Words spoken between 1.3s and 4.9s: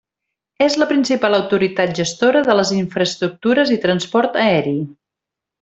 autoritat gestora de les infraestructures i transport aeri.